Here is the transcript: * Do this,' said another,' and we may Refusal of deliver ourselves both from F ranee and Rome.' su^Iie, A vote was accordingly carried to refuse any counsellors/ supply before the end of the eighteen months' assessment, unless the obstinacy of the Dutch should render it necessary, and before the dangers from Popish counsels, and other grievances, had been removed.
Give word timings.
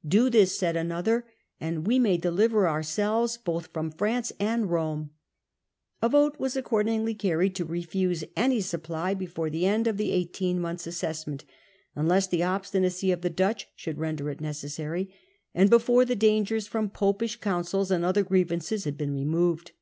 * 0.00 0.08
Do 0.22 0.30
this,' 0.30 0.56
said 0.56 0.76
another,' 0.78 1.26
and 1.60 1.86
we 1.86 1.98
may 1.98 2.12
Refusal 2.12 2.16
of 2.16 2.22
deliver 2.36 2.66
ourselves 2.68 3.36
both 3.36 3.66
from 3.66 3.88
F 3.88 3.98
ranee 4.00 4.32
and 4.40 4.70
Rome.' 4.70 5.10
su^Iie, 5.10 6.06
A 6.06 6.08
vote 6.08 6.40
was 6.40 6.56
accordingly 6.56 7.12
carried 7.12 7.54
to 7.56 7.66
refuse 7.66 8.24
any 8.34 8.34
counsellors/ 8.54 8.64
supply 8.64 9.12
before 9.12 9.50
the 9.50 9.66
end 9.66 9.86
of 9.86 9.98
the 9.98 10.12
eighteen 10.12 10.58
months' 10.58 10.86
assessment, 10.86 11.44
unless 11.94 12.26
the 12.26 12.42
obstinacy 12.42 13.12
of 13.12 13.20
the 13.20 13.28
Dutch 13.28 13.68
should 13.76 13.98
render 13.98 14.30
it 14.30 14.40
necessary, 14.40 15.14
and 15.54 15.68
before 15.68 16.06
the 16.06 16.16
dangers 16.16 16.66
from 16.66 16.88
Popish 16.88 17.36
counsels, 17.36 17.90
and 17.90 18.06
other 18.06 18.24
grievances, 18.24 18.84
had 18.84 18.96
been 18.96 19.12
removed. 19.12 19.72